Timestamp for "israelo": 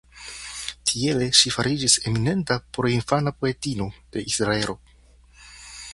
4.33-4.81